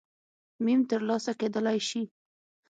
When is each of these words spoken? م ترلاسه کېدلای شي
م 0.63 0.65
ترلاسه 0.89 1.31
کېدلای 1.39 1.79
شي 1.89 2.01